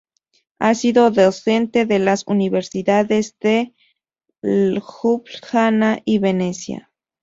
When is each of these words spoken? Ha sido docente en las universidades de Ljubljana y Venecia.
Ha 0.57 0.73
sido 0.73 1.11
docente 1.11 1.81
en 1.81 2.05
las 2.05 2.23
universidades 2.25 3.37
de 3.39 3.75
Ljubljana 4.41 5.99
y 6.05 6.17
Venecia. 6.17 6.91